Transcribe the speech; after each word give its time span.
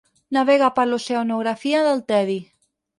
Navega 0.37 0.69
per 0.79 0.87
l'oceanografia 0.89 1.85
del 1.91 2.05
tedi. 2.11 2.43